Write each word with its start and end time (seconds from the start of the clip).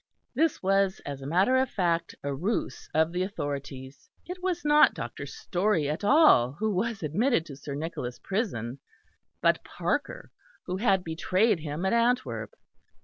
This 0.33 0.63
was 0.63 0.99
as 1.05 1.21
a 1.21 1.27
matter 1.27 1.57
of 1.57 1.69
fact 1.69 2.15
a 2.23 2.33
ruse 2.33 2.89
of 2.91 3.11
the 3.11 3.21
authorities. 3.21 4.09
It 4.25 4.41
was 4.41 4.65
not 4.65 4.95
Dr. 4.95 5.27
Storey 5.27 5.87
at 5.87 6.03
all 6.03 6.53
who 6.53 6.71
was 6.73 7.03
admitted 7.03 7.45
to 7.45 7.55
Sir 7.55 7.75
Nicholas' 7.75 8.17
prison, 8.17 8.79
but 9.43 9.63
Parker, 9.63 10.31
who 10.65 10.77
had 10.77 11.03
betrayed 11.03 11.59
him 11.59 11.85
at 11.85 11.93
Antwerp. 11.93 12.55